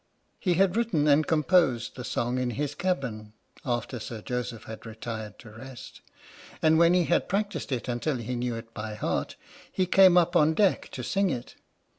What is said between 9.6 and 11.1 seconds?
he came up on deck to